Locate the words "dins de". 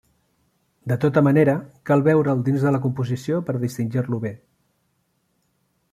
2.49-2.73